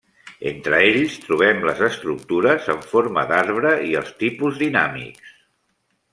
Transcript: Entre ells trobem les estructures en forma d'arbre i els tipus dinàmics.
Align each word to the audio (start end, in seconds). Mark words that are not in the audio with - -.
Entre 0.51 0.77
ells 0.85 1.17
trobem 1.25 1.59
les 1.69 1.83
estructures 1.89 2.71
en 2.75 2.81
forma 2.95 3.27
d'arbre 3.33 3.75
i 3.91 3.95
els 4.01 4.11
tipus 4.25 4.61
dinàmics. 4.65 5.39